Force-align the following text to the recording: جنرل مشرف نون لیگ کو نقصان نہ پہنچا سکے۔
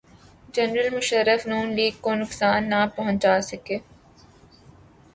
جنرل 0.53 0.87
مشرف 0.95 1.41
نون 1.49 1.67
لیگ 1.77 1.93
کو 2.03 2.11
نقصان 2.21 2.61
نہ 2.69 2.79
پہنچا 2.95 3.33
سکے۔ 3.49 3.77